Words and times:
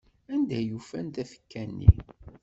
Anda 0.33 0.57
i 0.59 0.67
yufan 0.69 1.07
tafekka-nni? 1.15 1.89